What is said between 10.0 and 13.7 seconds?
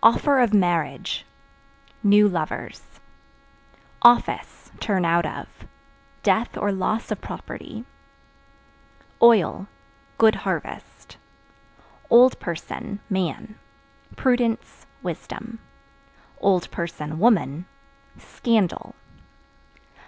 Good harvest. Old Person (Man)